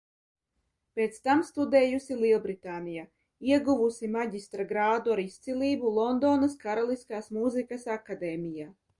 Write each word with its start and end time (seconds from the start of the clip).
Pēc 0.99 1.17
tam 1.27 1.41
studējusi 1.49 2.15
Lielbritānijā, 2.21 3.03
ieguvusi 3.49 4.09
maģistra 4.15 4.65
grādu 4.71 5.13
ar 5.17 5.21
izcilību 5.25 5.91
Londonas 5.99 6.55
Karaliskās 6.63 7.29
mūzikas 7.37 7.85
akadēmijā. 7.97 8.67